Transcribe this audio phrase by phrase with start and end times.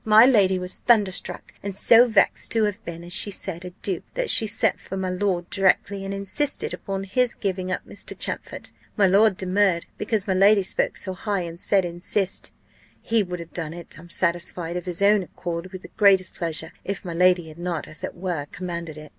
[0.03, 4.03] My lady was thunderstruck, and so vexed to have been, as she said, a dupe,
[4.15, 8.17] that she sent for my lord directly, and insisted upon his giving up Mr.
[8.17, 8.71] Champfort.
[8.97, 12.51] My lord demurred, because my lady spoke so high, and said insist.
[12.99, 16.71] He would have done it, I'm satisfied, of his own accord with the greatest pleasure,
[16.83, 19.09] if my lady had not, as it were, commanded it.